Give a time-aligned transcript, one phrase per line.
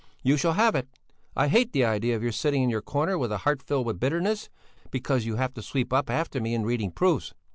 [0.23, 0.87] You shall have it!
[1.35, 3.99] I hate the idea of your sitting in your corner with a heart filled with
[3.99, 4.49] bitterness,
[4.89, 7.35] because you have to sweep up after me in reading proofs.